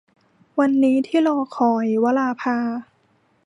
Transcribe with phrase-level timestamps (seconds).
[0.59, 2.57] วันนี้ที่รอคอย- วราภา